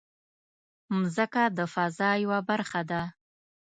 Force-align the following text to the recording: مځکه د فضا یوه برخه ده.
مځکه 0.99 1.43
د 1.57 1.59
فضا 1.73 2.11
یوه 2.23 2.39
برخه 2.49 2.81
ده. 2.91 3.01